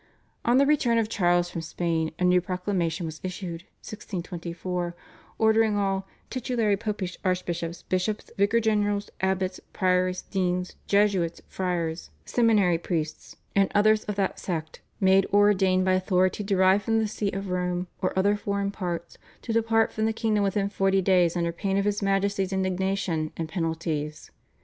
[0.43, 4.95] On the return of Charles from Spain a new proclamation was issued (1624)
[5.37, 13.35] ordering all "titulary popish archbishops, bishops, vicars general, abbots, priors, deans, Jesuits, friars, seminary priests,
[13.55, 17.51] and others of that sect, made or ordained by authority derived from the See of
[17.51, 21.77] Rome or other foreign parts to depart from the kingdom within forty days under pain
[21.77, 24.31] of his Majesty's indignation and penalties.